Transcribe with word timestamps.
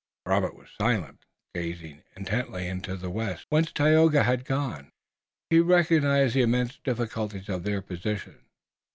Robert 0.25 0.55
was 0.55 0.69
silent, 0.81 1.25
gazing 1.53 2.01
intently 2.15 2.65
into 2.67 2.97
the 2.97 3.11
west, 3.11 3.45
whence 3.49 3.71
Tayoga 3.71 4.23
had 4.23 4.45
gone. 4.45 4.89
He 5.51 5.59
recognized 5.59 6.33
the 6.33 6.41
immense 6.41 6.79
difficulties 6.83 7.49
of 7.49 7.61
their 7.61 7.83
position. 7.83 8.47